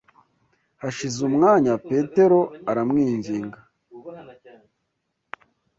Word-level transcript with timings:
Hashize 0.81 1.17
umwanya 1.29 1.73
petero 1.87 2.39
aramwinginga 2.69 3.59